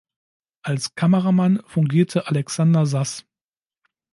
[0.63, 3.23] Als Kameramann fungierte Alexander Sass.